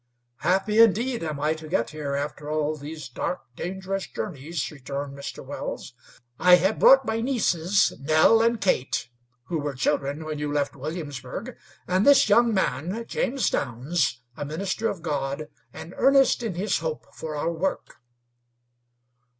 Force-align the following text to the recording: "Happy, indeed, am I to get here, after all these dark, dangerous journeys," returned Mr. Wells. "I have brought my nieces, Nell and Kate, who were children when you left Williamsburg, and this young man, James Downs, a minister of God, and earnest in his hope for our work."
"Happy, 0.37 0.79
indeed, 0.79 1.21
am 1.21 1.39
I 1.39 1.53
to 1.53 1.67
get 1.67 1.91
here, 1.91 2.15
after 2.15 2.49
all 2.49 2.75
these 2.75 3.07
dark, 3.07 3.41
dangerous 3.55 4.07
journeys," 4.07 4.71
returned 4.71 5.15
Mr. 5.15 5.45
Wells. 5.45 5.93
"I 6.39 6.55
have 6.55 6.79
brought 6.79 7.05
my 7.05 7.21
nieces, 7.21 7.93
Nell 7.99 8.41
and 8.41 8.59
Kate, 8.59 9.09
who 9.43 9.59
were 9.59 9.75
children 9.75 10.25
when 10.25 10.39
you 10.39 10.51
left 10.51 10.75
Williamsburg, 10.75 11.55
and 11.87 12.03
this 12.03 12.27
young 12.29 12.51
man, 12.51 13.05
James 13.07 13.47
Downs, 13.51 14.23
a 14.35 14.43
minister 14.43 14.87
of 14.89 15.03
God, 15.03 15.49
and 15.71 15.93
earnest 15.95 16.41
in 16.41 16.55
his 16.55 16.79
hope 16.79 17.05
for 17.13 17.35
our 17.35 17.51
work." 17.51 17.97